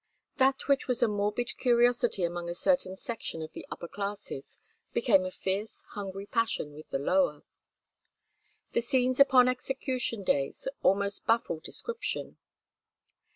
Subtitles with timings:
[0.37, 4.57] That which was a morbid curiosity among a certain section of the upper classes
[4.93, 7.43] became a fierce hungry passion with the lower.
[8.71, 12.39] The scenes upon execution days almost baffle description.